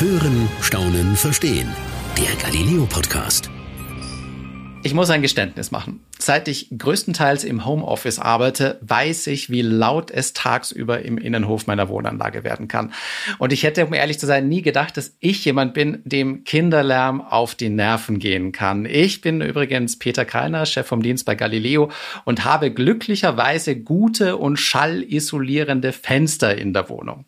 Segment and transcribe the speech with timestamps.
[0.00, 1.68] Hören, Staunen, Verstehen.
[2.16, 3.50] Der Galileo Podcast.
[4.82, 6.00] Ich muss ein Geständnis machen.
[6.18, 11.90] Seit ich größtenteils im Homeoffice arbeite, weiß ich, wie laut es tagsüber im Innenhof meiner
[11.90, 12.94] Wohnanlage werden kann.
[13.36, 17.20] Und ich hätte, um ehrlich zu sein, nie gedacht, dass ich jemand bin, dem Kinderlärm
[17.20, 18.86] auf die Nerven gehen kann.
[18.86, 21.90] Ich bin übrigens Peter Kreiner, Chef vom Dienst bei Galileo
[22.24, 27.26] und habe glücklicherweise gute und schallisolierende Fenster in der Wohnung.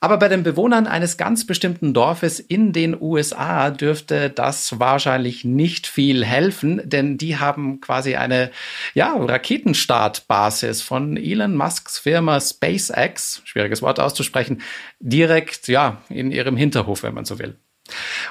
[0.00, 5.86] Aber bei den Bewohnern eines ganz bestimmten Dorfes in den USA dürfte das wahrscheinlich nicht
[5.86, 8.50] viel helfen, denn die haben quasi eine
[8.94, 14.60] ja, Raketenstartbasis von Elon Musks Firma SpaceX, schwieriges Wort auszusprechen,
[15.00, 17.56] direkt ja, in ihrem Hinterhof, wenn man so will.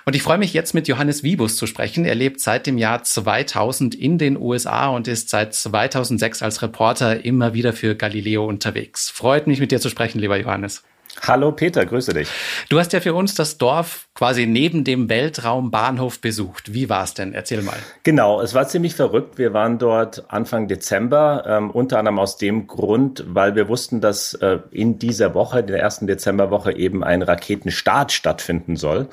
[0.06, 2.06] Und ich freue mich jetzt mit Johannes Wiebus zu sprechen.
[2.06, 7.24] Er lebt seit dem Jahr 2000 in den USA und ist seit 2006 als Reporter
[7.24, 9.10] immer wieder für Galileo unterwegs.
[9.10, 10.84] Freut mich mit dir zu sprechen, lieber Johannes.
[11.22, 12.30] Hallo Peter, grüße dich.
[12.70, 16.74] Du hast ja für uns das Dorf quasi neben dem Weltraumbahnhof besucht.
[16.74, 17.34] Wie war es denn?
[17.34, 17.76] Erzähl mal.
[18.04, 19.38] Genau, es war ziemlich verrückt.
[19.38, 24.34] Wir waren dort Anfang Dezember, ähm, unter anderem aus dem Grund, weil wir wussten, dass
[24.36, 29.10] äh, in dieser Woche, der ersten Dezemberwoche, eben ein Raketenstart stattfinden soll.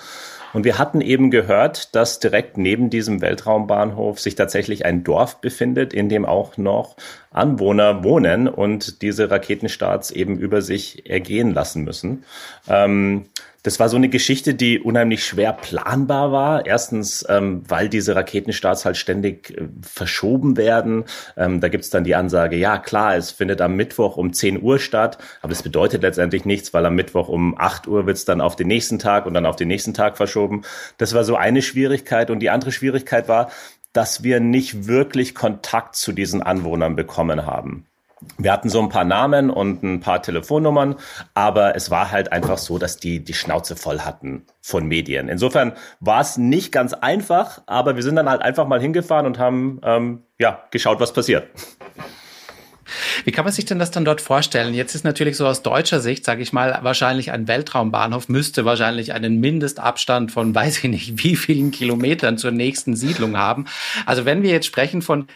[0.52, 5.94] Und wir hatten eben gehört, dass direkt neben diesem Weltraumbahnhof sich tatsächlich ein Dorf befindet,
[5.94, 6.96] in dem auch noch
[7.30, 12.24] Anwohner wohnen und diese Raketenstarts eben über sich ergehen lassen müssen.
[12.68, 13.24] Ähm,
[13.62, 16.66] das war so eine Geschichte, die unheimlich schwer planbar war.
[16.66, 21.04] Erstens, ähm, weil diese Raketenstarts halt ständig äh, verschoben werden.
[21.36, 24.78] Ähm, da gibt's dann die Ansage, ja klar, es findet am Mittwoch um 10 Uhr
[24.78, 28.56] statt, aber das bedeutet letztendlich nichts, weil am Mittwoch um 8 Uhr wird's dann auf
[28.56, 30.62] den nächsten Tag und dann auf den nächsten Tag verschoben.
[30.98, 32.30] Das war so eine Schwierigkeit.
[32.30, 33.50] Und die andere Schwierigkeit war,
[33.92, 37.86] dass wir nicht wirklich Kontakt zu diesen Anwohnern bekommen haben.
[38.38, 40.96] Wir hatten so ein paar Namen und ein paar Telefonnummern,
[41.34, 45.28] aber es war halt einfach so, dass die die Schnauze voll hatten von Medien.
[45.28, 49.38] Insofern war es nicht ganz einfach, aber wir sind dann halt einfach mal hingefahren und
[49.38, 51.48] haben ähm, ja geschaut, was passiert.
[53.24, 54.74] Wie kann man sich denn das dann dort vorstellen?
[54.74, 59.12] Jetzt ist natürlich so aus deutscher Sicht, sage ich mal, wahrscheinlich ein Weltraumbahnhof müsste wahrscheinlich
[59.12, 63.66] einen Mindestabstand von weiß ich nicht wie vielen Kilometern zur nächsten Siedlung haben.
[64.06, 65.26] Also wenn wir jetzt sprechen von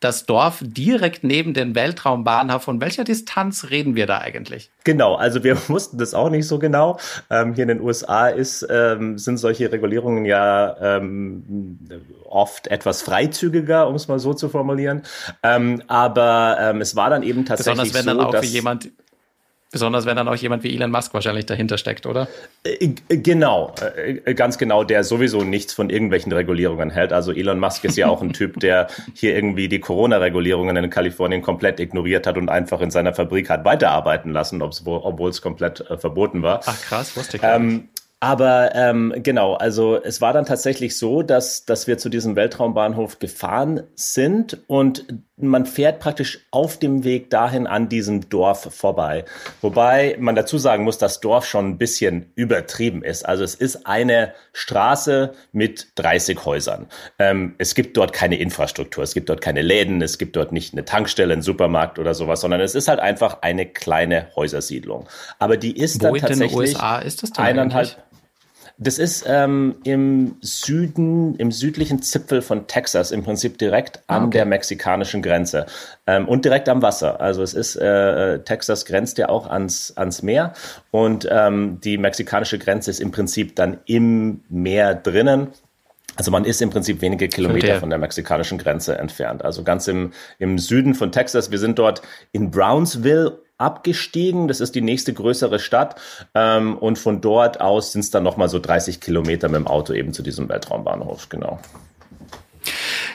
[0.00, 2.62] das Dorf direkt neben den Weltraumbahnhof.
[2.62, 4.70] Von welcher Distanz reden wir da eigentlich?
[4.84, 6.98] Genau, also wir wussten das auch nicht so genau.
[7.30, 11.78] Ähm, hier in den USA ist, ähm, sind solche Regulierungen ja ähm,
[12.24, 15.02] oft etwas freizügiger, um es mal so zu formulieren.
[15.42, 18.90] Ähm, aber ähm, es war dann eben tatsächlich Besonders wenn so, dann auch dass jemand
[19.76, 22.28] Besonders wenn dann auch jemand wie Elon Musk wahrscheinlich dahinter steckt, oder?
[22.64, 27.12] Äh, genau, äh, ganz genau, der sowieso nichts von irgendwelchen Regulierungen hält.
[27.12, 31.42] Also Elon Musk ist ja auch ein Typ, der hier irgendwie die Corona-Regulierungen in Kalifornien
[31.42, 35.98] komplett ignoriert hat und einfach in seiner Fabrik hat weiterarbeiten lassen, obwohl es komplett äh,
[35.98, 36.62] verboten war.
[36.64, 37.42] Ach krass, wusste ich.
[37.42, 42.34] Ähm, aber ähm, genau, also es war dann tatsächlich so, dass, dass wir zu diesem
[42.34, 45.06] Weltraumbahnhof gefahren sind und
[45.38, 49.26] man fährt praktisch auf dem Weg dahin an diesem Dorf vorbei.
[49.60, 53.26] Wobei man dazu sagen muss, dass Dorf schon ein bisschen übertrieben ist.
[53.26, 56.86] Also es ist eine Straße mit 30 Häusern.
[57.18, 60.72] Ähm, es gibt dort keine Infrastruktur, es gibt dort keine Läden, es gibt dort nicht
[60.72, 65.06] eine Tankstelle, einen Supermarkt oder sowas, sondern es ist halt einfach eine kleine Häusersiedlung.
[65.38, 67.96] Aber die ist Wo dann tatsächlich in den USA ist das eineinhalb.
[68.78, 74.38] Das ist ähm, im Süden, im südlichen Zipfel von Texas, im Prinzip direkt an okay.
[74.38, 75.64] der mexikanischen Grenze
[76.06, 77.18] ähm, und direkt am Wasser.
[77.18, 80.52] Also es ist, äh, Texas grenzt ja auch ans, ans Meer
[80.90, 85.48] und ähm, die mexikanische Grenze ist im Prinzip dann im Meer drinnen.
[86.16, 89.42] Also man ist im Prinzip wenige Kilometer von der mexikanischen Grenze entfernt.
[89.44, 91.50] Also ganz im, im Süden von Texas.
[91.50, 94.48] Wir sind dort in Brownsville abgestiegen.
[94.48, 95.96] Das ist die nächste größere Stadt.
[96.34, 99.92] Ähm, und von dort aus sind es dann nochmal so 30 Kilometer mit dem Auto
[99.92, 101.60] eben zu diesem Weltraumbahnhof, genau.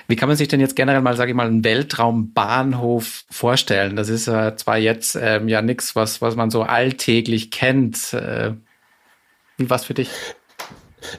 [0.08, 3.96] Wie kann man sich denn jetzt generell mal, sage ich mal, einen Weltraumbahnhof vorstellen?
[3.96, 8.14] Das ist äh, zwar jetzt ähm, ja nichts, was, was man so alltäglich kennt.
[8.14, 8.54] Äh,
[9.58, 10.10] wie was für dich?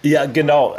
[0.03, 0.77] Ja, genau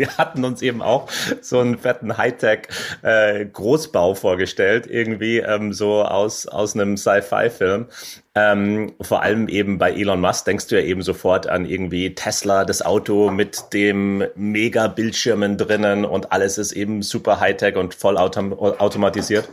[0.00, 1.08] wir hatten uns eben auch
[1.40, 7.86] so einen fetten Hightech-Großbau äh, vorgestellt, irgendwie ähm, so aus, aus einem Sci-Fi-Film.
[8.34, 12.64] Ähm, vor allem eben bei Elon Musk denkst du ja eben sofort an irgendwie Tesla,
[12.64, 18.52] das Auto mit dem Mega-Bildschirmen drinnen und alles ist eben super Hightech und voll autom
[18.52, 19.48] automatisiert.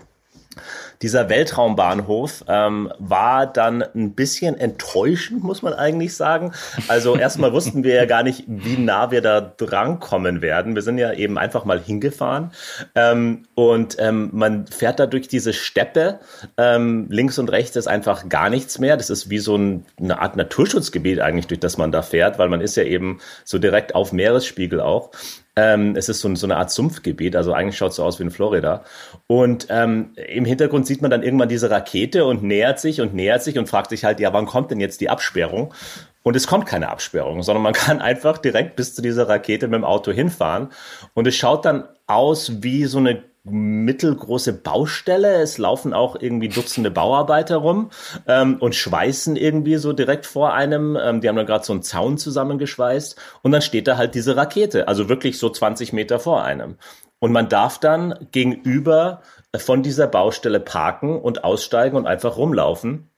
[1.02, 6.54] Dieser Weltraumbahnhof ähm, war dann ein bisschen enttäuschend, muss man eigentlich sagen.
[6.88, 10.76] Also erstmal wussten wir ja gar nicht, wie nah wir da drankommen werden.
[10.76, 12.52] Wir sind ja eben einfach mal hingefahren
[12.96, 16.20] ähm, und ähm, man fährt da durch diese Steppe.
[16.58, 18.98] Ähm, links und rechts ist einfach gar nichts mehr.
[18.98, 22.50] Das ist wie so ein, eine Art Naturschutzgebiet eigentlich, durch das man da fährt, weil
[22.50, 25.12] man ist ja eben so direkt auf Meeresspiegel auch.
[25.58, 28.24] Ähm, es ist so, so, eine Art Sumpfgebiet, also eigentlich schaut es so aus wie
[28.24, 28.84] in Florida.
[29.26, 33.42] Und ähm, im Hintergrund sieht man dann irgendwann diese Rakete und nähert sich und nähert
[33.42, 35.74] sich und fragt sich halt, ja, wann kommt denn jetzt die Absperrung?
[36.22, 39.80] Und es kommt keine Absperrung, sondern man kann einfach direkt bis zu dieser Rakete mit
[39.80, 40.70] dem Auto hinfahren.
[41.16, 45.42] Und es schaut dann aus wie so eine mittelgroße Baustelle.
[45.42, 47.90] Es laufen auch irgendwie Dutzende Bauarbeiter rum
[48.28, 50.98] ähm, und schweißen irgendwie so direkt vor einem.
[51.02, 54.36] Ähm, die haben dann gerade so einen Zaun zusammengeschweißt und dann steht da halt diese
[54.36, 56.78] Rakete, also wirklich so 20 Meter vor einem.
[57.20, 59.22] Und man darf dann gegenüber
[59.56, 63.10] von dieser Baustelle parken und aussteigen und einfach rumlaufen.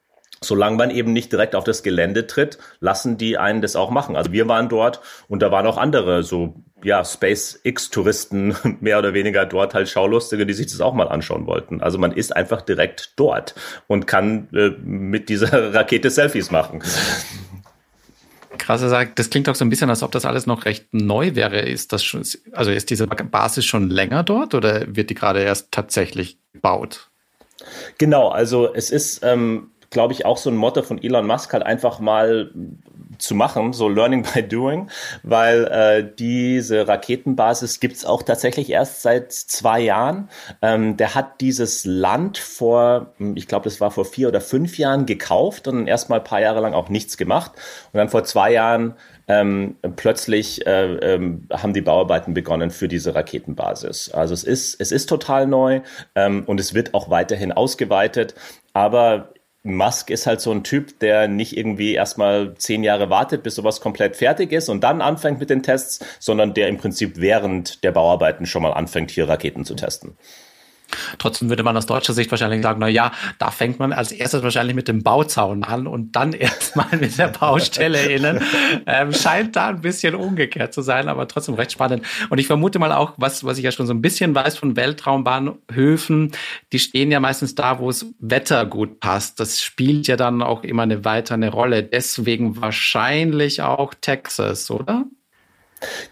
[0.42, 4.16] Solange man eben nicht direkt auf das Gelände tritt, lassen die einen das auch machen.
[4.16, 9.46] Also wir waren dort und da waren auch andere so ja, SpaceX-Touristen mehr oder weniger
[9.46, 11.81] dort halt Schaulustige, die sich das auch mal anschauen wollten.
[11.81, 13.56] Also man ist einfach direkt dort
[13.88, 16.81] und kann äh, mit dieser Rakete Selfies machen.
[18.58, 21.36] Krass, sagt, das klingt auch so ein bisschen, als ob das alles noch recht neu
[21.36, 21.60] wäre.
[21.62, 25.72] Ist das schon, also ist diese Basis schon länger dort oder wird die gerade erst
[25.72, 27.10] tatsächlich gebaut?
[27.98, 31.64] Genau, also es ist, ähm, glaube ich, auch so ein Motto von Elon Musk, halt
[31.64, 32.52] einfach mal
[33.19, 34.89] zu machen, so Learning by Doing,
[35.24, 40.30] weil äh, diese Raketenbasis gibt's auch tatsächlich erst seit zwei Jahren.
[40.62, 44.77] Ähm, der hat dieses Land vor, hm, ich glaube, das war vor vier oder fünf
[44.77, 47.51] Jahren gekauft und erstmal ein paar Jahre lang auch nichts gemacht.
[47.92, 48.95] Und dann vor zwei Jahren
[49.27, 54.10] ähm, plötzlich äh, ähm, haben die Bauarbeiten begonnen für diese Raketenbasis.
[54.12, 55.81] Also es ist, es ist total neu
[56.15, 58.33] ähm, und es wird auch weiterhin ausgeweitet.
[58.74, 59.33] Aber
[59.75, 63.81] Musk ist halt so ein Typ, der nicht irgendwie erstmal zehn Jahre wartet, bis sowas
[63.81, 67.92] komplett fertig ist und dann anfängt mit den Tests, sondern der im Prinzip während der
[67.92, 70.18] Bauarbeiten schon mal anfängt, hier Raketen zu testen.
[71.18, 74.44] Trotzdem würde man aus deutscher Sicht wahrscheinlich sagen, na ja, da fängt man als erstes
[74.44, 78.41] wahrscheinlich mit dem Bauzaun an und dann erstmal mit der Baustelle innen.
[78.86, 82.06] Ähm, scheint da ein bisschen umgekehrt zu sein, aber trotzdem recht spannend.
[82.30, 84.75] Und ich vermute mal auch, was, was ich ja schon so ein bisschen weiß von
[84.75, 86.31] Weltraumbahnhöfen,
[86.71, 89.39] die stehen ja meistens da, wo es Wetter gut passt.
[89.39, 91.83] Das spielt ja dann auch immer eine weitere Rolle.
[91.83, 95.06] Deswegen wahrscheinlich auch Texas, oder?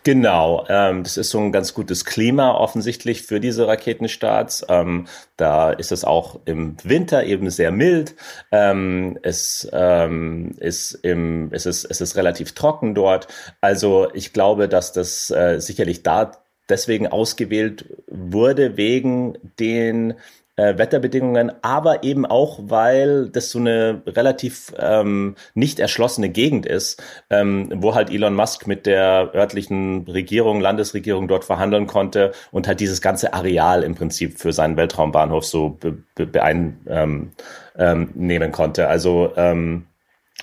[0.04, 4.66] Genau, ähm, das ist so ein ganz gutes Klima offensichtlich für diese Raketenstarts.
[4.70, 8.16] Ähm, da ist es auch im Winter eben sehr mild.
[8.52, 13.28] Ähm, es ähm, ist im, es ist, es ist relativ trocken dort.
[13.62, 16.32] Also ich glaube, dass das äh, sicherlich da
[16.70, 20.16] deswegen ausgewählt wurde wegen den
[20.58, 27.02] äh, Wetterbedingungen, aber eben auch, weil das so eine relativ ähm, nicht erschlossene Gegend ist,
[27.30, 32.80] ähm, wo halt Elon Musk mit der örtlichen Regierung, Landesregierung dort verhandeln konnte und halt
[32.80, 37.34] dieses ganze Areal im Prinzip für seinen Weltraumbahnhof so be, be, beeinnehmen
[37.78, 38.88] ähm, ähm, konnte.
[38.88, 39.86] Also ähm,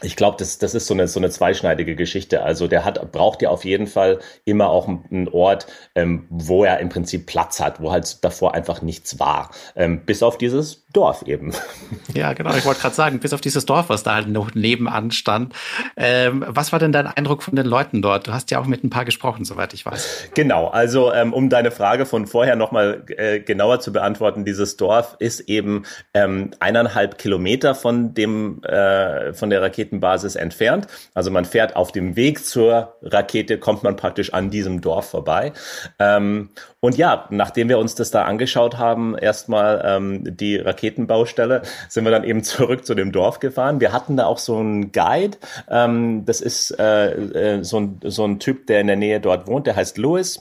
[0.05, 2.43] ich glaube, das, das ist so eine, so eine zweischneidige Geschichte.
[2.43, 6.79] Also der hat, braucht ja auf jeden Fall immer auch einen Ort, ähm, wo er
[6.81, 9.51] im Prinzip Platz hat, wo halt davor einfach nichts war.
[9.77, 11.53] Ähm, bis auf dieses Dorf eben.
[12.13, 12.55] Ja, genau.
[12.55, 15.53] Ich wollte gerade sagen, bis auf dieses Dorf, was da halt noch nebenan stand.
[15.97, 18.27] Ähm, was war denn dein Eindruck von den Leuten dort?
[18.27, 20.29] Du hast ja auch mit ein paar gesprochen, soweit ich weiß.
[20.35, 20.69] Genau.
[20.69, 25.41] Also, ähm, um deine Frage von vorher nochmal äh, genauer zu beantworten, dieses Dorf ist
[25.41, 29.63] eben ähm, eineinhalb Kilometer von dem, äh, von der
[29.95, 30.87] Raketenbasis entfernt.
[31.15, 35.53] Also man fährt auf dem Weg zur Rakete, kommt man praktisch an diesem Dorf vorbei.
[35.99, 42.05] Ähm, und ja, nachdem wir uns das da angeschaut haben, erstmal ähm, die Raketenbaustelle, sind
[42.05, 43.81] wir dann eben zurück zu dem Dorf gefahren.
[43.81, 45.39] Wir hatten da auch so einen Guide.
[45.71, 49.47] Ähm, das ist äh, äh, so, ein, so ein Typ, der in der Nähe dort
[49.47, 50.41] wohnt, der heißt Louis.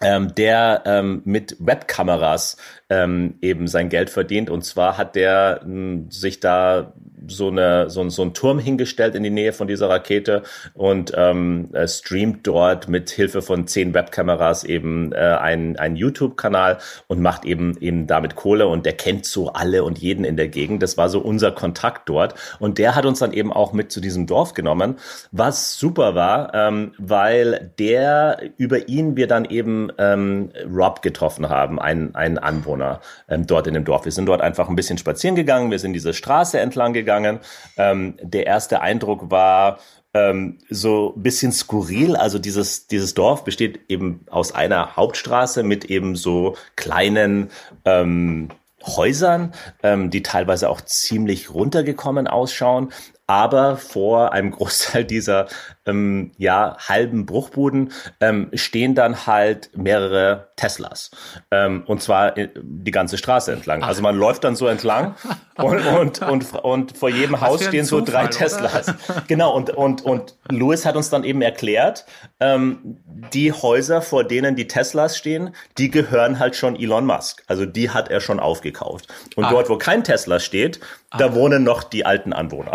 [0.00, 2.56] Ähm, der ähm, mit Webkameras
[2.90, 4.50] ähm, eben sein Geld verdient.
[4.50, 6.92] Und zwar hat der ähm, sich da
[7.28, 10.42] so, eine, so, so einen Turm hingestellt in die Nähe von dieser Rakete
[10.74, 17.20] und ähm, streamt dort mit Hilfe von zehn Webkameras eben äh, einen, einen YouTube-Kanal und
[17.20, 20.82] macht eben eben damit Kohle und der kennt so alle und jeden in der Gegend.
[20.82, 24.00] Das war so unser Kontakt dort und der hat uns dann eben auch mit zu
[24.00, 24.96] diesem Dorf genommen,
[25.32, 31.78] was super war, ähm, weil der über ihn wir dann eben ähm, Rob getroffen haben,
[31.80, 34.04] einen, einen Anwohner ähm, dort in dem Dorf.
[34.04, 37.40] Wir sind dort einfach ein bisschen spazieren gegangen, wir sind diese Straße entlang gegangen gegangen.
[37.76, 39.78] Ähm, der erste Eindruck war
[40.14, 42.16] ähm, so ein bisschen skurril.
[42.16, 47.50] Also dieses, dieses Dorf besteht eben aus einer Hauptstraße mit eben so kleinen
[47.84, 48.48] ähm,
[48.86, 52.92] Häusern, ähm, die teilweise auch ziemlich runtergekommen ausschauen
[53.26, 55.48] aber vor einem Großteil dieser
[55.86, 61.10] ähm, ja, halben Bruchbuden ähm, stehen dann halt mehrere Teslas.
[61.50, 63.82] Ähm, und zwar äh, die ganze Straße entlang.
[63.82, 65.14] Also man läuft dann so entlang
[65.56, 68.88] und, und, und, und vor jedem Haus stehen Zufall, so drei Teslas.
[68.88, 69.22] Oder?
[69.26, 72.06] Genau, und, und, und Louis hat uns dann eben erklärt,
[72.40, 72.98] ähm,
[73.32, 77.42] die Häuser, vor denen die Teslas stehen, die gehören halt schon Elon Musk.
[77.46, 79.08] Also die hat er schon aufgekauft.
[79.36, 79.50] Und ah.
[79.50, 81.18] dort, wo kein Tesla steht, ah.
[81.18, 82.72] da wohnen noch die alten Anwohner.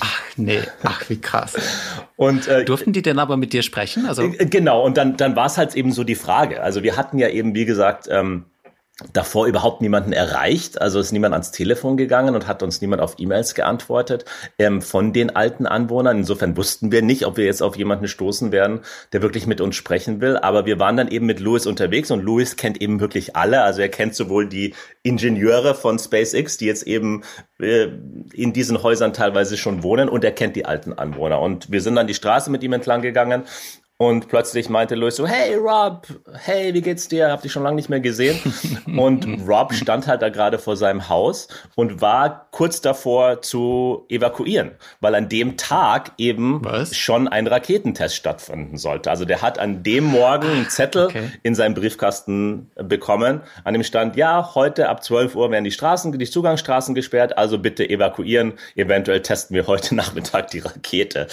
[0.00, 1.54] Ach nee, ach wie krass.
[2.16, 4.06] Und äh, durften die denn aber mit dir sprechen?
[4.06, 4.84] Also äh, genau.
[4.84, 6.62] Und dann dann war es halt eben so die Frage.
[6.62, 8.46] Also wir hatten ja eben wie gesagt ähm,
[9.12, 10.80] davor überhaupt niemanden erreicht.
[10.80, 14.24] Also ist niemand ans Telefon gegangen und hat uns niemand auf E-Mails geantwortet
[14.58, 16.18] ähm, von den alten Anwohnern.
[16.18, 18.80] Insofern wussten wir nicht, ob wir jetzt auf jemanden stoßen werden,
[19.12, 20.36] der wirklich mit uns sprechen will.
[20.36, 23.62] Aber wir waren dann eben mit Louis unterwegs und Louis kennt eben wirklich alle.
[23.62, 27.22] Also er kennt sowohl die Ingenieure von SpaceX, die jetzt eben
[27.60, 27.88] äh,
[28.32, 31.40] in diesen Häusern teilweise schon wohnen und er kennt die alten Anwohner.
[31.40, 33.44] Und wir sind dann die Straße mit ihm entlang gegangen
[34.02, 37.30] und plötzlich meinte Louis so, hey Rob, hey, wie geht's dir?
[37.30, 38.40] Hab dich schon lange nicht mehr gesehen.
[38.96, 44.72] und Rob stand halt da gerade vor seinem Haus und war kurz davor zu evakuieren,
[45.00, 46.96] weil an dem Tag eben Was?
[46.96, 49.08] schon ein Raketentest stattfinden sollte.
[49.08, 51.30] Also der hat an dem Morgen einen Zettel okay.
[51.44, 56.18] in seinem Briefkasten bekommen, an dem stand, ja, heute ab 12 Uhr werden die Straßen,
[56.18, 58.54] die Zugangsstraßen gesperrt, also bitte evakuieren.
[58.74, 61.28] Eventuell testen wir heute Nachmittag die Rakete.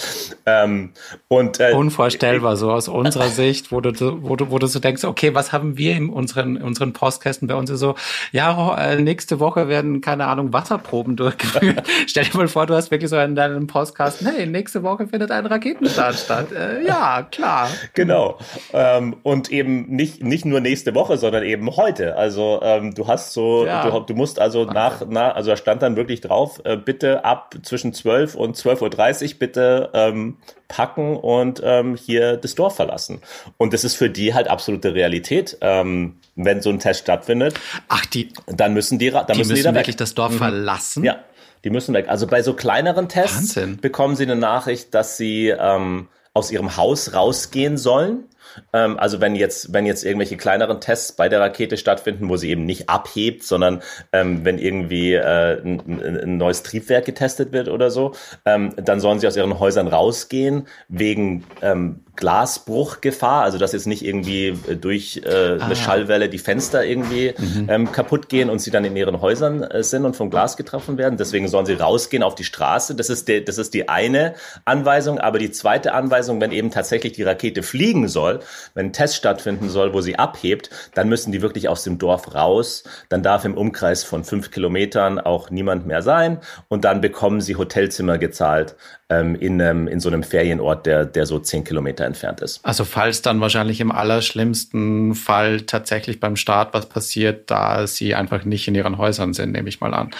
[0.46, 0.92] Ähm,
[1.26, 3.90] und äh, Unvorstellbar so aus unserer Sicht, wo du,
[4.22, 7.56] wo du, wo du so denkst, okay, was haben wir in unseren, unseren Postkästen bei
[7.56, 7.96] uns so,
[8.30, 11.82] ja, äh, nächste Woche werden, keine Ahnung, Wasserproben durchgeführt.
[12.06, 15.30] Stell dir mal vor, du hast wirklich so in deinem Postkasten, hey, nächste Woche findet
[15.30, 16.52] ein Raketenstart statt.
[16.52, 17.68] Äh, ja, klar.
[17.94, 18.38] Genau.
[18.72, 22.16] Ähm, und eben nicht, nicht nur nächste Woche, sondern eben heute.
[22.16, 23.88] Also ähm, du hast so, ja.
[23.88, 27.54] du, du musst also nach, nach, also da stand dann wirklich drauf, äh, bitte ab
[27.62, 30.36] zwischen 12 und 12.30 Uhr bitte ähm,
[30.70, 33.20] packen und ähm, hier das Dorf verlassen.
[33.58, 35.58] Und das ist für die halt absolute Realität.
[35.60, 39.56] Ähm, wenn so ein Test stattfindet, ach die, dann müssen die, dann die müssen, müssen
[39.56, 40.38] die da wirklich das Dorf mhm.
[40.38, 41.04] verlassen.
[41.04, 41.18] Ja,
[41.64, 42.06] die müssen weg.
[42.08, 43.80] Also bei so kleineren Tests Wahnsinn.
[43.80, 48.24] bekommen sie eine Nachricht, dass sie ähm, aus ihrem Haus rausgehen sollen
[48.72, 52.50] ähm, also wenn jetzt, wenn jetzt irgendwelche kleineren Tests bei der Rakete stattfinden, wo sie
[52.50, 57.90] eben nicht abhebt, sondern ähm, wenn irgendwie äh, ein, ein, neues Triebwerk getestet wird oder
[57.90, 58.12] so,
[58.44, 64.04] ähm, dann sollen sie aus ihren Häusern rausgehen wegen ähm, Glasbruchgefahr, also dass jetzt nicht
[64.04, 65.64] irgendwie äh, durch äh, ah.
[65.64, 67.66] eine Schallwelle die Fenster irgendwie mhm.
[67.68, 70.98] ähm, kaputt gehen und sie dann in ihren Häusern äh, sind und vom Glas getroffen
[70.98, 71.16] werden.
[71.16, 72.94] Deswegen sollen sie rausgehen auf die Straße.
[72.94, 74.34] Das ist, der, das ist die eine
[74.64, 75.18] Anweisung.
[75.18, 78.40] Aber die zweite Anweisung, wenn eben tatsächlich die Rakete fliegen soll,
[78.74, 82.34] wenn ein Test stattfinden soll, wo sie abhebt, dann müssen die wirklich aus dem Dorf
[82.34, 82.84] raus.
[83.08, 86.38] Dann darf im Umkreis von fünf Kilometern auch niemand mehr sein.
[86.68, 88.76] Und dann bekommen sie Hotelzimmer gezahlt
[89.10, 92.64] ähm, in, ähm, in so einem Ferienort, der, der so zehn Kilometer entfernt ist.
[92.64, 98.44] Also falls dann wahrscheinlich im allerschlimmsten Fall tatsächlich beim Start was passiert, da sie einfach
[98.44, 100.10] nicht in ihren Häusern sind, nehme ich mal an.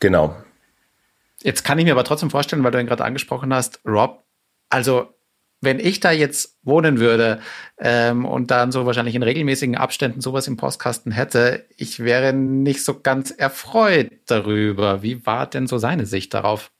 [0.00, 0.34] Genau.
[1.42, 4.24] Jetzt kann ich mir aber trotzdem vorstellen, weil du ihn gerade angesprochen hast, Rob,
[4.70, 5.14] also
[5.60, 7.40] wenn ich da jetzt wohnen würde
[7.78, 12.84] ähm, und dann so wahrscheinlich in regelmäßigen Abständen sowas im Postkasten hätte, ich wäre nicht
[12.84, 15.02] so ganz erfreut darüber.
[15.02, 16.70] Wie war denn so seine Sicht darauf?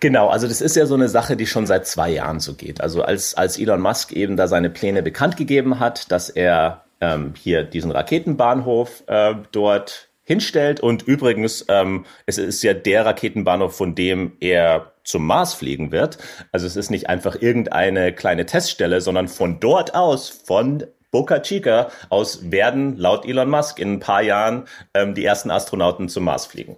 [0.00, 2.80] Genau, also das ist ja so eine Sache, die schon seit zwei Jahren so geht.
[2.80, 7.34] Also als, als Elon Musk eben da seine Pläne bekannt gegeben hat, dass er ähm,
[7.36, 13.94] hier diesen Raketenbahnhof äh, dort hinstellt und übrigens, ähm, es ist ja der Raketenbahnhof, von
[13.94, 16.16] dem er zum Mars fliegen wird.
[16.50, 21.90] Also es ist nicht einfach irgendeine kleine Teststelle, sondern von dort aus, von Boca Chica
[22.08, 24.64] aus werden laut Elon Musk in ein paar Jahren
[24.94, 26.76] ähm, die ersten Astronauten zum Mars fliegen.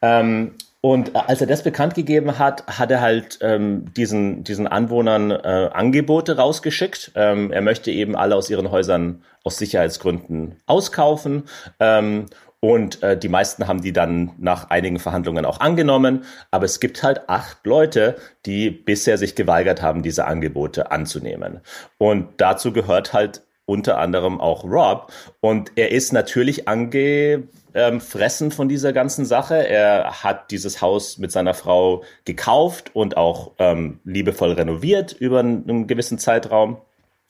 [0.00, 0.52] Ähm,
[0.84, 5.70] und als er das bekannt gegeben hat, hat er halt ähm, diesen, diesen Anwohnern äh,
[5.72, 7.12] Angebote rausgeschickt.
[7.14, 11.44] Ähm, er möchte eben alle aus ihren Häusern aus Sicherheitsgründen auskaufen.
[11.80, 12.26] Ähm,
[12.60, 16.26] und äh, die meisten haben die dann nach einigen Verhandlungen auch angenommen.
[16.50, 21.62] Aber es gibt halt acht Leute, die bisher sich geweigert haben, diese Angebote anzunehmen.
[21.96, 25.10] Und dazu gehört halt unter anderem auch Rob.
[25.40, 27.44] Und er ist natürlich ange
[27.74, 29.66] ähm, fressen von dieser ganzen Sache.
[29.68, 35.68] Er hat dieses Haus mit seiner Frau gekauft und auch ähm, liebevoll renoviert über einen,
[35.68, 36.78] einen gewissen Zeitraum.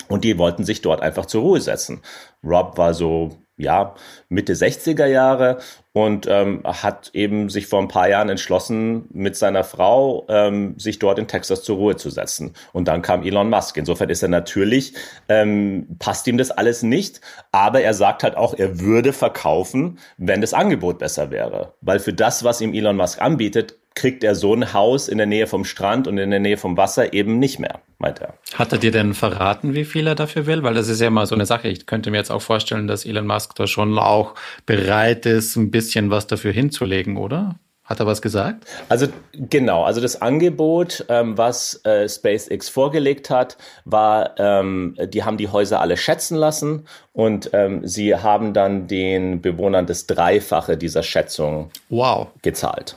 [0.09, 2.03] Und die wollten sich dort einfach zur Ruhe setzen.
[2.45, 3.95] Rob war so ja,
[4.29, 5.59] Mitte 60er Jahre
[5.93, 10.99] und ähm, hat eben sich vor ein paar Jahren entschlossen, mit seiner Frau ähm, sich
[10.99, 12.55] dort in Texas zur Ruhe zu setzen.
[12.73, 13.77] Und dann kam Elon Musk.
[13.77, 14.95] Insofern ist er natürlich,
[15.29, 17.21] ähm, passt ihm das alles nicht,
[17.53, 21.75] aber er sagt halt auch, er würde verkaufen, wenn das Angebot besser wäre.
[21.81, 25.27] Weil für das, was ihm Elon Musk anbietet, kriegt er so ein Haus in der
[25.27, 28.35] Nähe vom Strand und in der Nähe vom Wasser eben nicht mehr, meint er.
[28.55, 30.63] Hat er dir denn verraten, wie viel er dafür will?
[30.63, 31.69] Weil das ist ja immer so eine Sache.
[31.69, 34.35] Ich könnte mir jetzt auch vorstellen, dass Elon Musk da schon auch
[34.67, 37.57] bereit ist, ein bisschen was dafür hinzulegen, oder?
[37.85, 38.65] Hat er was gesagt?
[38.89, 45.37] Also genau, also das Angebot, ähm, was äh, SpaceX vorgelegt hat, war, ähm, die haben
[45.37, 51.03] die Häuser alle schätzen lassen und ähm, sie haben dann den Bewohnern das Dreifache dieser
[51.03, 52.29] Schätzung wow.
[52.41, 52.97] gezahlt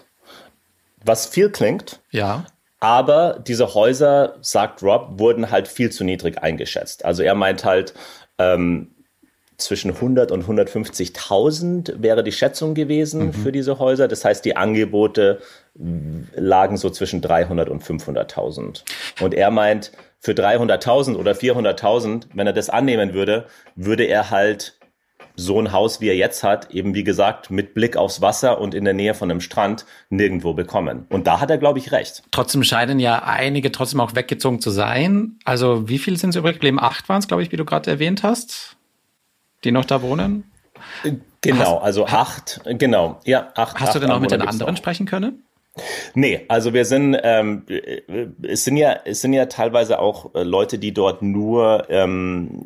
[1.08, 2.00] was viel klingt.
[2.12, 2.46] Ja.
[2.80, 7.06] Aber diese Häuser, sagt Rob, wurden halt viel zu niedrig eingeschätzt.
[7.06, 7.94] Also er meint halt,
[8.38, 8.92] ähm,
[9.58, 13.34] zwischen 100 und 150.000 wäre die Schätzung gewesen mhm.
[13.34, 14.08] für diese Häuser.
[14.08, 15.42] Das heißt, die Angebote
[16.36, 18.84] lagen so zwischen 300 und 500.000.
[19.22, 23.46] Und er meint, für 300.000 oder 400.000, wenn er das annehmen würde,
[23.76, 24.77] würde er halt
[25.40, 28.74] so ein Haus, wie er jetzt hat, eben wie gesagt, mit Blick aufs Wasser und
[28.74, 31.06] in der Nähe von einem Strand nirgendwo bekommen.
[31.10, 32.24] Und da hat er, glaube ich, recht.
[32.32, 35.38] Trotzdem scheinen ja einige trotzdem auch weggezogen zu sein.
[35.46, 36.80] Also wie viele sind es übrig geblieben?
[36.82, 38.78] Acht waren es, glaube ich, wie du gerade erwähnt hast,
[39.64, 40.44] die noch da wohnen?
[41.42, 43.80] Genau, also acht, genau, ja, acht.
[43.80, 45.44] Hast acht du denn auch mit den anderen sprechen können?
[46.14, 47.64] Nee, also wir sind, ähm,
[48.42, 52.64] es sind ja, es sind ja teilweise auch äh, Leute, die dort nur ähm,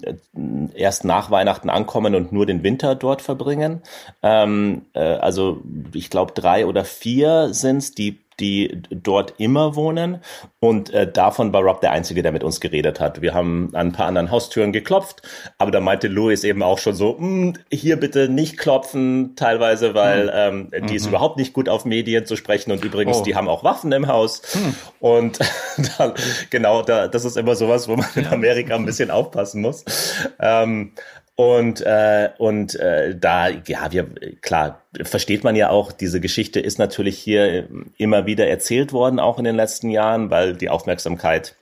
[0.74, 3.82] erst nach Weihnachten ankommen und nur den Winter dort verbringen.
[4.24, 5.62] Ähm, äh, also
[5.94, 10.22] ich glaube drei oder vier sind's, die die dort immer wohnen.
[10.60, 13.22] Und äh, davon war Rob der Einzige, der mit uns geredet hat.
[13.22, 15.22] Wir haben an ein paar anderen Haustüren geklopft,
[15.58, 20.26] aber da meinte Louis eben auch schon so, hm, hier bitte nicht klopfen, teilweise, weil
[20.26, 20.70] mhm.
[20.72, 20.96] ähm, die mhm.
[20.96, 22.72] ist überhaupt nicht gut auf Medien zu sprechen.
[22.72, 23.24] Und übrigens, oh.
[23.24, 24.42] die haben auch Waffen im Haus.
[24.56, 24.76] Mhm.
[25.00, 25.40] Und
[25.98, 26.14] dann,
[26.50, 29.86] genau, da, das ist immer sowas, wo man in Amerika ein bisschen aufpassen muss.
[30.40, 30.94] Ähm,
[31.42, 34.06] und, äh, und äh, da, ja, wir,
[34.42, 37.68] klar, versteht man ja auch, diese Geschichte ist natürlich hier
[37.98, 41.56] immer wieder erzählt worden, auch in den letzten Jahren, weil die Aufmerksamkeit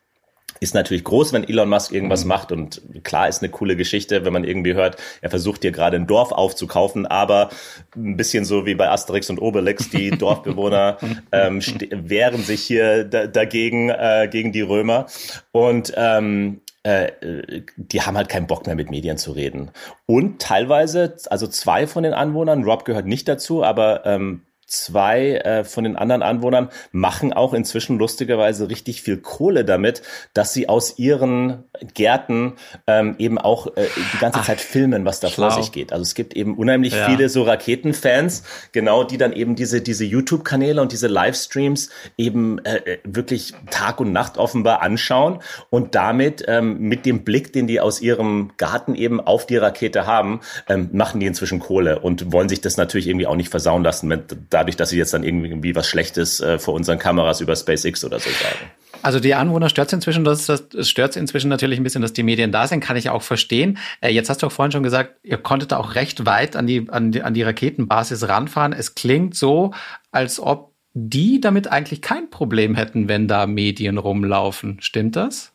[0.59, 2.27] ist natürlich groß, wenn Elon Musk irgendwas mhm.
[2.27, 5.95] macht und klar ist eine coole Geschichte, wenn man irgendwie hört, er versucht hier gerade
[5.95, 7.49] ein Dorf aufzukaufen, aber
[7.95, 10.97] ein bisschen so wie bei Asterix und Obelix, die Dorfbewohner
[11.31, 15.05] ähm, wehren sich hier dagegen äh, gegen die Römer
[15.53, 16.59] und ähm,
[16.89, 19.71] äh, die haben halt keinen Bock mehr mit Medien zu reden.
[20.05, 25.63] Und teilweise, also zwei von den Anwohnern, Rob gehört nicht dazu, aber ähm, zwei äh,
[25.63, 30.01] von den anderen Anwohnern machen auch inzwischen lustigerweise richtig viel Kohle damit,
[30.33, 32.53] dass sie aus ihren Gärten
[32.87, 35.49] ähm, eben auch äh, die ganze Ach, Zeit filmen, was da schlau.
[35.49, 35.91] vor sich geht.
[35.91, 37.05] Also es gibt eben unheimlich ja.
[37.05, 42.77] viele so Raketenfans, genau, die dann eben diese diese YouTube-Kanäle und diese Livestreams eben äh,
[42.77, 47.79] äh, wirklich Tag und Nacht offenbar anschauen und damit ähm, mit dem Blick, den die
[47.79, 52.49] aus ihrem Garten eben auf die Rakete haben, ähm, machen die inzwischen Kohle und wollen
[52.49, 55.23] sich das natürlich irgendwie auch nicht versauen lassen, wenn da dadurch, dass sie jetzt dann
[55.23, 58.71] irgendwie was Schlechtes äh, vor unseren Kameras über SpaceX oder so sagen.
[59.01, 62.23] Also die Anwohner stört es inzwischen, das, das stört inzwischen natürlich ein bisschen, dass die
[62.23, 63.77] Medien da sind, kann ich auch verstehen.
[64.01, 66.89] Äh, jetzt hast du auch vorhin schon gesagt, ihr konntet auch recht weit an die,
[66.89, 68.73] an die, an die Raketenbasis ranfahren.
[68.73, 69.73] Es klingt so,
[70.11, 74.77] als ob die damit eigentlich kein Problem hätten, wenn da Medien rumlaufen.
[74.81, 75.53] Stimmt das?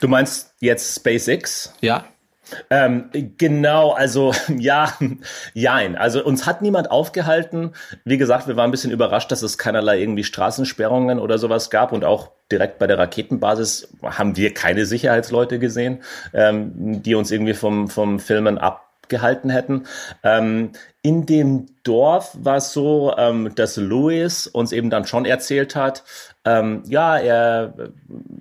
[0.00, 1.72] Du meinst jetzt SpaceX?
[1.80, 2.04] Ja.
[2.70, 4.92] Ähm, genau, also ja,
[5.54, 5.96] jein.
[5.96, 7.72] Also uns hat niemand aufgehalten.
[8.04, 11.92] Wie gesagt, wir waren ein bisschen überrascht, dass es keinerlei irgendwie Straßensperrungen oder sowas gab
[11.92, 16.02] und auch direkt bei der Raketenbasis haben wir keine Sicherheitsleute gesehen,
[16.34, 19.86] ähm, die uns irgendwie vom, vom Filmen abgehalten hätten.
[20.22, 25.74] Ähm, in dem Dorf war es so, ähm, dass Louis uns eben dann schon erzählt
[25.74, 26.04] hat,
[26.44, 27.74] ähm, ja, er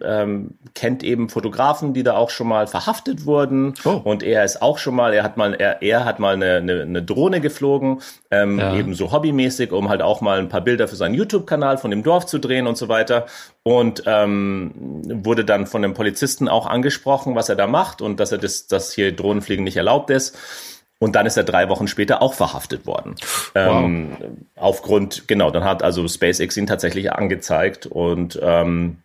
[0.04, 3.76] ähm, kennt eben Fotografen, die da auch schon mal verhaftet wurden.
[3.86, 4.02] Oh.
[4.04, 6.82] Und er ist auch schon mal, er hat mal, er, er hat mal eine, eine,
[6.82, 8.76] eine Drohne geflogen, ähm, ja.
[8.76, 12.02] eben so hobbymäßig, um halt auch mal ein paar Bilder für seinen YouTube-Kanal von dem
[12.02, 13.28] Dorf zu drehen und so weiter.
[13.62, 14.72] Und ähm,
[15.24, 18.66] wurde dann von dem Polizisten auch angesprochen, was er da macht und dass er das,
[18.66, 20.36] dass hier Drohnenfliegen nicht erlaubt ist.
[21.02, 23.16] Und dann ist er drei Wochen später auch verhaftet worden.
[23.56, 23.86] Wow.
[23.86, 24.18] Ähm,
[24.56, 28.98] aufgrund, genau, dann hat also SpaceX ihn tatsächlich angezeigt und ähm,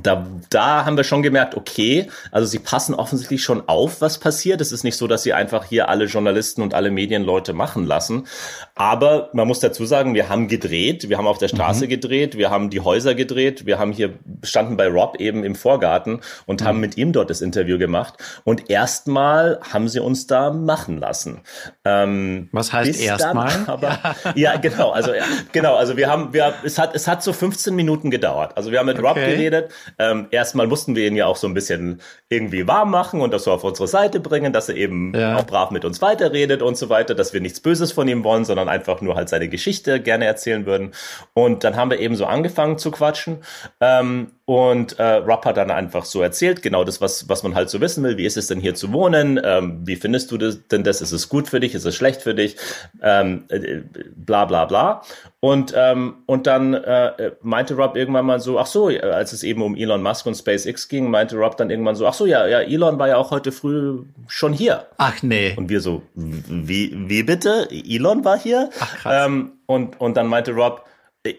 [0.00, 4.60] da, da haben wir schon gemerkt, okay, also sie passen offensichtlich schon auf, was passiert.
[4.60, 8.26] Es ist nicht so, dass sie einfach hier alle Journalisten und alle Medienleute machen lassen.
[8.74, 11.90] Aber man muss dazu sagen, wir haben gedreht, wir haben auf der Straße mhm.
[11.90, 16.20] gedreht, wir haben die Häuser gedreht, wir haben hier standen bei Rob eben im Vorgarten
[16.46, 16.64] und mhm.
[16.64, 18.14] haben mit ihm dort das Interview gemacht.
[18.44, 21.42] Und erstmal haben sie uns da machen lassen.
[21.84, 23.52] Ähm, was heißt erstmal?
[23.66, 23.98] Aber
[24.36, 24.90] ja, genau.
[24.92, 25.76] Also ja, genau.
[25.76, 28.56] Also wir haben, wir, es hat, es hat so 15 Minuten gedauert.
[28.56, 29.06] Also wir haben mit okay.
[29.06, 29.61] Rob geredet
[29.98, 33.44] ähm, erstmal mussten wir ihn ja auch so ein bisschen irgendwie warm machen und das
[33.44, 35.36] so auf unsere Seite bringen, dass er eben ja.
[35.36, 38.44] auch brav mit uns weiterredet und so weiter, dass wir nichts Böses von ihm wollen,
[38.44, 40.92] sondern einfach nur halt seine Geschichte gerne erzählen würden.
[41.34, 43.38] Und dann haben wir eben so angefangen zu quatschen.
[43.80, 47.70] Ähm, und äh, Rob hat dann einfach so erzählt, genau das, was, was man halt
[47.70, 48.18] so wissen will.
[48.18, 49.40] Wie ist es denn hier zu wohnen?
[49.42, 51.00] Ähm, wie findest du das, denn das?
[51.00, 51.74] Ist es gut für dich?
[51.74, 52.56] Ist es schlecht für dich?
[53.00, 53.80] Ähm, äh,
[54.14, 55.04] bla bla bla.
[55.40, 59.62] Und, ähm, und dann äh, meinte Rob irgendwann mal so, ach so, als es eben
[59.62, 62.60] um Elon Musk und SpaceX ging, meinte Rob dann irgendwann so, ach so, ja, ja,
[62.60, 64.86] Elon war ja auch heute früh schon hier.
[64.98, 65.54] Ach nee.
[65.56, 67.70] Und wir so, wie, wie bitte?
[67.70, 68.68] Elon war hier?
[68.80, 69.26] Ach krass.
[69.26, 70.84] Ähm, und, und dann meinte Rob,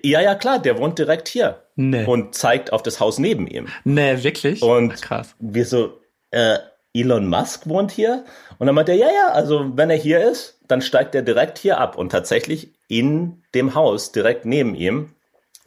[0.04, 1.64] ja, ja, klar, der wohnt direkt hier.
[1.76, 2.06] Nee.
[2.06, 3.68] Und zeigt auf das Haus neben ihm.
[3.84, 4.62] Nee, wirklich?
[4.62, 5.36] Und Ach, krass.
[5.40, 6.00] wir so,
[6.32, 6.58] äh,
[6.94, 8.24] Elon Musk wohnt hier?
[8.60, 11.58] Und dann meint er, ja, ja, also wenn er hier ist, dann steigt er direkt
[11.58, 11.98] hier ab.
[11.98, 15.16] Und tatsächlich in dem Haus direkt neben ihm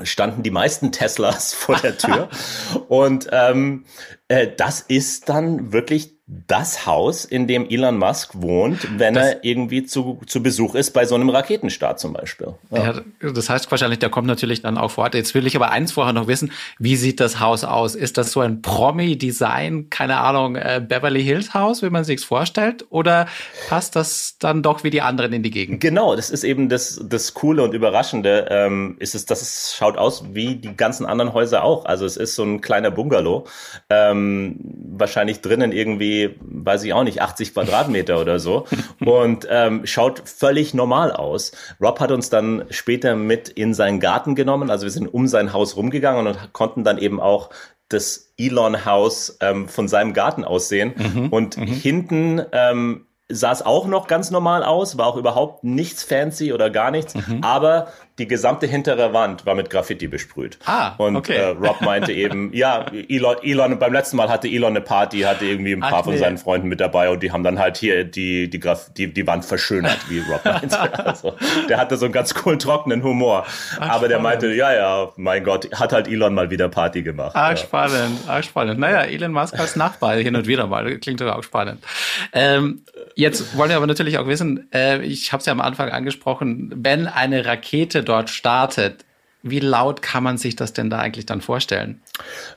[0.02, 2.28] standen die meisten Teslas vor der Tür.
[2.88, 3.84] und ähm,
[4.28, 9.44] äh, das ist dann wirklich das Haus, in dem Elon Musk wohnt, wenn das, er
[9.44, 12.48] irgendwie zu, zu Besuch ist bei so einem Raketenstart zum Beispiel.
[12.72, 12.94] Ja.
[13.22, 13.30] ja.
[13.32, 15.14] das heißt wahrscheinlich, der kommt natürlich dann auch vor Ort.
[15.14, 17.94] Jetzt will ich aber eins vorher noch wissen, wie sieht das Haus aus?
[17.94, 22.86] Ist das so ein Promi-Design, keine Ahnung, äh, Beverly Hills Haus, wie man sich's vorstellt?
[22.90, 23.28] Oder
[23.68, 25.80] passt das dann doch wie die anderen in die Gegend?
[25.80, 29.96] Genau, das ist eben das, das Coole und Überraschende, ähm, ist es, dass es schaut
[29.96, 31.84] aus wie die ganzen anderen Häuser auch.
[31.84, 33.46] Also es ist so ein kleiner Bungalow,
[33.90, 34.58] ähm,
[34.98, 38.66] wahrscheinlich drinnen irgendwie weiß ich auch nicht, 80 Quadratmeter oder so
[39.04, 41.52] und ähm, schaut völlig normal aus.
[41.80, 45.52] Rob hat uns dann später mit in seinen Garten genommen, also wir sind um sein
[45.52, 47.50] Haus rumgegangen und konnten dann eben auch
[47.88, 50.94] das Elon-Haus ähm, von seinem Garten aussehen.
[50.96, 51.66] Mhm, und mhm.
[51.66, 56.70] hinten ähm, sah es auch noch ganz normal aus, war auch überhaupt nichts fancy oder
[56.70, 57.42] gar nichts, mhm.
[57.42, 60.58] aber die gesamte hintere Wand war mit Graffiti besprüht.
[60.64, 61.36] Ah, und okay.
[61.36, 65.44] äh, Rob meinte eben, ja, Elon, Elon, beim letzten Mal hatte Elon eine Party, hatte
[65.44, 66.20] irgendwie ein paar Ach, von nee.
[66.20, 69.26] seinen Freunden mit dabei und die haben dann halt hier die, die, Graf die, die
[69.26, 71.04] Wand verschönert, wie Rob meinte.
[71.04, 71.34] Also,
[71.68, 73.44] der hatte so einen ganz coolen, trockenen Humor.
[73.78, 77.34] Ach, Aber der meinte, ja, ja, mein Gott, hat halt Elon mal wieder Party gemacht.
[77.34, 77.56] Ah, ja.
[77.56, 78.80] spannend, ah, spannend.
[78.80, 81.84] Naja, Elon Musk als Nachbar hin und wieder mal, klingt doch auch spannend.
[82.32, 82.82] Ähm,
[83.16, 86.72] jetzt wollen wir aber natürlich auch wissen, äh, ich habe es ja am Anfang angesprochen,
[86.76, 89.04] wenn eine Rakete dort startet,
[89.42, 92.02] wie laut kann man sich das denn da eigentlich dann vorstellen?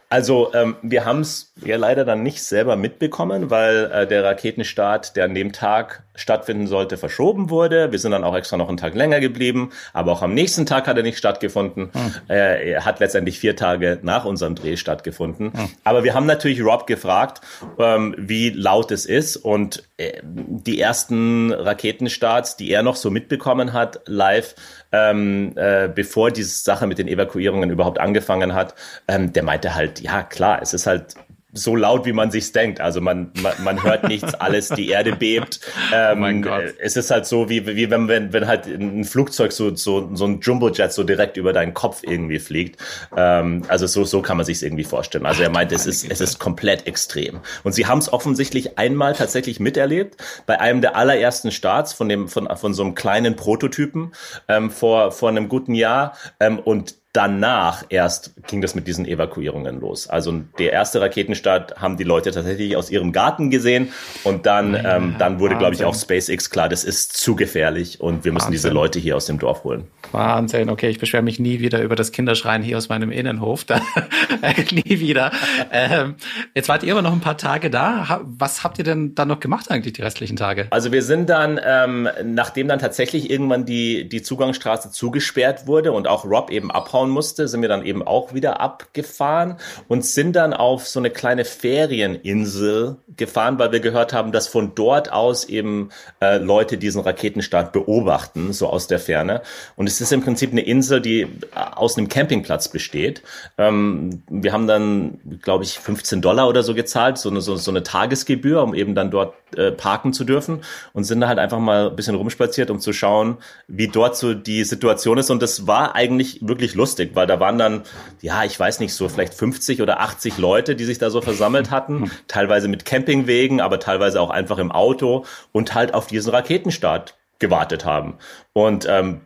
[0.10, 5.16] Also ähm, wir haben es ja leider dann nicht selber mitbekommen, weil äh, der Raketenstart,
[5.16, 7.92] der an dem Tag stattfinden sollte, verschoben wurde.
[7.92, 10.88] Wir sind dann auch extra noch einen Tag länger geblieben, aber auch am nächsten Tag
[10.88, 11.92] hat er nicht stattgefunden.
[11.94, 12.14] Hm.
[12.28, 15.54] Äh, er hat letztendlich vier Tage nach unserem Dreh stattgefunden.
[15.54, 15.70] Hm.
[15.84, 17.42] Aber wir haben natürlich Rob gefragt,
[17.78, 23.74] ähm, wie laut es ist und äh, die ersten Raketenstarts, die er noch so mitbekommen
[23.74, 24.56] hat, live,
[24.92, 28.74] ähm, äh, bevor diese Sache mit den Evakuierungen überhaupt angefangen hat,
[29.08, 31.16] ähm, der meinte halt, ja klar, es ist halt
[31.52, 32.80] so laut, wie man sich's denkt.
[32.80, 35.60] Also man, man, man hört nichts, alles, die Erde bebt.
[35.94, 36.76] Ähm, oh mein Gott.
[36.80, 40.26] Es ist halt so, wie, wie wenn, wenn, wenn halt ein Flugzeug so, so, so
[40.26, 42.80] ein Jumbojet so direkt über deinen Kopf irgendwie fliegt.
[43.18, 45.26] Ähm, also so, so kann man sich's irgendwie vorstellen.
[45.26, 47.40] Also er meint, es ist, es ist komplett extrem.
[47.64, 52.28] Und sie haben es offensichtlich einmal tatsächlich miterlebt, bei einem der allerersten Starts von dem,
[52.28, 54.12] von, von so einem kleinen Prototypen
[54.48, 56.16] ähm, vor, vor einem guten Jahr.
[56.40, 60.08] Ähm, und danach erst ging das mit diesen Evakuierungen los.
[60.08, 63.92] Also der erste Raketenstart haben die Leute tatsächlich aus ihrem Garten gesehen
[64.24, 68.00] und dann, ja, ähm, dann wurde, glaube ich, auch SpaceX klar, das ist zu gefährlich
[68.00, 68.52] und wir müssen Wahnsinn.
[68.52, 69.88] diese Leute hier aus dem Dorf holen.
[70.12, 73.66] Wahnsinn, okay, ich beschwere mich nie wieder über das Kinderschreien hier aus meinem Innenhof,
[74.72, 75.32] nie wieder.
[75.72, 76.16] Ähm,
[76.54, 78.22] jetzt wart ihr aber noch ein paar Tage da.
[78.24, 80.68] Was habt ihr denn dann noch gemacht eigentlich die restlichen Tage?
[80.70, 86.08] Also wir sind dann, ähm, nachdem dann tatsächlich irgendwann die, die Zugangsstraße zugesperrt wurde und
[86.08, 89.56] auch Rob eben abhauen abhauen musste, sind wir dann eben auch wieder abgefahren
[89.88, 94.74] und sind dann auf so eine kleine Ferieninsel gefahren, weil wir gehört haben, dass von
[94.76, 95.90] dort aus eben
[96.22, 99.42] äh, Leute diesen Raketenstart beobachten, so aus der Ferne.
[99.76, 103.22] Und es ist im Prinzip eine Insel, die äh, aus einem Campingplatz besteht.
[103.58, 107.72] Ähm, wir haben dann, glaube ich, 15 Dollar oder so gezahlt, so eine, so, so
[107.72, 110.62] eine Tagesgebühr, um eben dann dort äh, parken zu dürfen
[110.94, 114.34] und sind da halt einfach mal ein bisschen rumspaziert, um zu schauen, wie dort so
[114.34, 115.30] die Situation ist.
[115.30, 117.84] Und das war eigentlich wirklich lustig, weil da waren dann,
[118.22, 121.72] ja, ich weiß nicht, so vielleicht 50 oder 80 Leute, die sich da so versammelt
[121.72, 127.16] hatten, teilweise mit Campingwegen, aber teilweise auch einfach im Auto und halt auf diesen Raketenstart
[127.40, 128.16] gewartet haben.
[128.54, 129.22] Und ähm,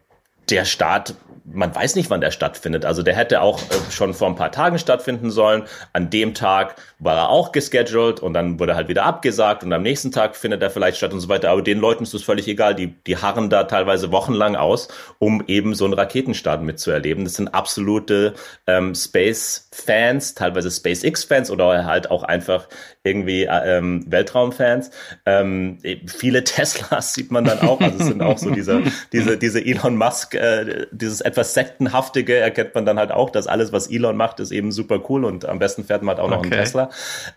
[0.50, 2.86] der Start man weiß nicht, wann der stattfindet.
[2.86, 5.64] Also der hätte auch äh, schon vor ein paar Tagen stattfinden sollen.
[5.92, 9.82] An dem Tag war er auch gescheduled und dann wurde halt wieder abgesagt und am
[9.82, 11.50] nächsten Tag findet er vielleicht statt und so weiter.
[11.50, 12.76] Aber den Leuten ist es völlig egal.
[12.76, 14.88] Die, die harren da teilweise wochenlang aus,
[15.20, 17.26] um eben so einen Raketenstart mitzuerleben.
[17.26, 18.34] Das sind absolute
[18.68, 22.68] ähm, Space-Fans, teilweise SpaceX-Fans oder halt auch einfach
[23.04, 24.90] irgendwie äh, ähm, Weltraumfans.
[25.26, 27.82] Ähm, viele Teslas sieht man dann auch.
[27.82, 32.76] Also es sind auch so diese, diese, diese Elon Musk, äh, dieses etwas sektenhaftige erkennt
[32.76, 35.60] man dann halt auch, dass alles, was Elon macht, ist eben super cool und am
[35.60, 36.54] besten fährt man halt auch noch okay.
[36.54, 36.90] einen Tesla.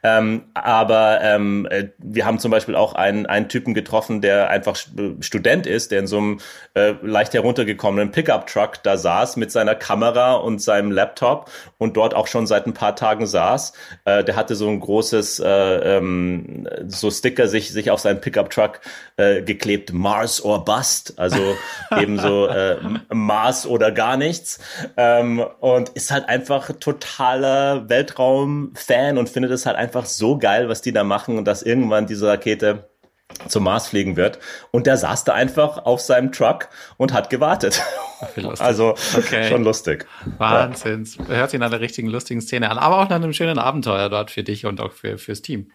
[0.03, 4.77] Ähm, aber ähm, äh, wir haben zum Beispiel auch einen, einen Typen getroffen, der einfach
[5.21, 6.41] Student ist, der in so einem
[6.75, 12.29] äh, leicht heruntergekommenen Pickup-Truck da saß mit seiner Kamera und seinem Laptop und dort auch
[12.29, 13.73] schon seit ein paar Tagen saß.
[14.05, 18.81] Äh, der hatte so ein großes äh, ähm, so Sticker sich, sich auf seinen Pickup-Truck
[19.17, 21.57] äh, geklebt, Mars or Bust, also
[22.01, 22.77] eben so äh,
[23.13, 24.59] Mars oder gar nichts.
[24.97, 30.83] Ähm, und ist halt einfach totaler Weltraum-Fan und findet es halt einfach so geil, was
[30.83, 32.89] die da machen und dass irgendwann diese Rakete
[33.49, 34.39] zum Mars fliegen wird.
[34.71, 37.83] Und der saß da einfach auf seinem Truck und hat gewartet.
[38.59, 39.49] Also okay.
[39.49, 40.07] schon lustig.
[40.39, 41.07] Wahnsinn.
[41.19, 41.35] Ja.
[41.35, 44.31] Hört sich nach einer richtigen lustigen Szene an, aber auch nach einem schönen Abenteuer dort
[44.31, 45.71] für dich und auch für, fürs Team.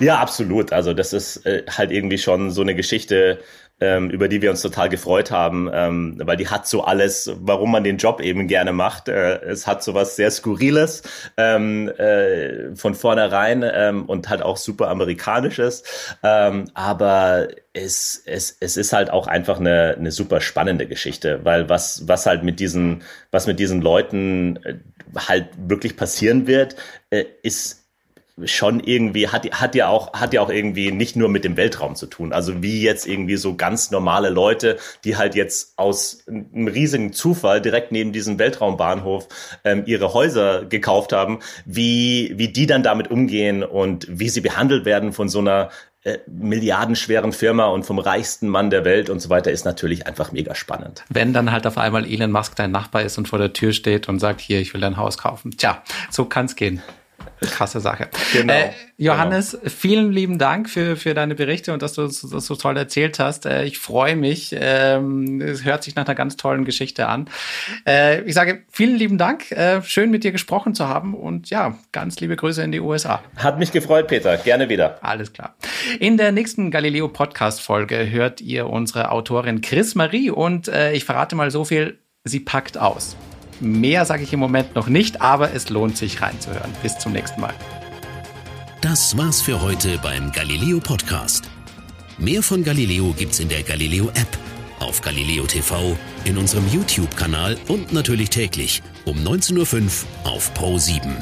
[0.00, 0.72] Ja, absolut.
[0.72, 3.38] Also das ist äh, halt irgendwie schon so eine Geschichte,
[3.80, 7.72] ähm, über die wir uns total gefreut haben, ähm, weil die hat so alles, warum
[7.72, 9.08] man den Job eben gerne macht.
[9.08, 11.02] Äh, es hat so was sehr Skurriles
[11.36, 15.82] ähm, äh, von vornherein ähm, und halt auch super Amerikanisches,
[16.22, 21.68] ähm, aber es, es, es ist halt auch einfach eine, eine super spannende Geschichte, weil
[21.68, 24.74] was, was halt mit diesen, was mit diesen Leuten äh,
[25.16, 26.76] halt wirklich passieren wird,
[27.10, 27.83] äh, ist
[28.44, 31.94] schon irgendwie hat hat ja auch hat ja auch irgendwie nicht nur mit dem Weltraum
[31.94, 32.32] zu tun.
[32.32, 37.60] Also wie jetzt irgendwie so ganz normale Leute, die halt jetzt aus einem riesigen Zufall
[37.60, 39.28] direkt neben diesem Weltraumbahnhof
[39.62, 44.84] ähm, ihre Häuser gekauft haben, wie wie die dann damit umgehen und wie sie behandelt
[44.84, 45.70] werden von so einer
[46.02, 50.32] äh, milliardenschweren Firma und vom reichsten Mann der Welt und so weiter ist natürlich einfach
[50.32, 51.04] mega spannend.
[51.08, 54.08] Wenn dann halt auf einmal Elon Musk dein Nachbar ist und vor der Tür steht
[54.08, 55.52] und sagt, hier, ich will dein Haus kaufen.
[55.56, 56.82] Tja, so kann's gehen.
[57.40, 58.08] Krasse Sache.
[58.32, 58.52] Genau.
[58.52, 59.70] Äh, Johannes, genau.
[59.70, 63.46] vielen lieben Dank für, für deine Berichte und dass du das so toll erzählt hast.
[63.46, 64.54] Äh, ich freue mich.
[64.58, 67.28] Ähm, es hört sich nach einer ganz tollen Geschichte an.
[67.86, 69.50] Äh, ich sage vielen lieben Dank.
[69.52, 73.22] Äh, schön mit dir gesprochen zu haben und ja, ganz liebe Grüße in die USA.
[73.36, 74.36] Hat mich gefreut, Peter.
[74.36, 74.98] Gerne wieder.
[75.02, 75.54] Alles klar.
[76.00, 81.04] In der nächsten Galileo Podcast Folge hört ihr unsere Autorin Chris Marie und äh, ich
[81.04, 81.98] verrate mal so viel.
[82.24, 83.16] Sie packt aus.
[83.60, 86.70] Mehr sage ich im Moment noch nicht, aber es lohnt sich reinzuhören.
[86.82, 87.54] Bis zum nächsten Mal.
[88.80, 91.48] Das war's für heute beim Galileo Podcast.
[92.18, 94.38] Mehr von Galileo gibt's in der Galileo App,
[94.78, 99.82] auf Galileo TV, in unserem YouTube-Kanal und natürlich täglich um 19.05
[100.24, 101.16] Uhr auf Pro 7.